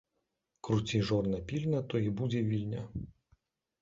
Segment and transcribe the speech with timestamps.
[0.67, 2.87] Круці жорна пільна, то і тут будзе Вільня!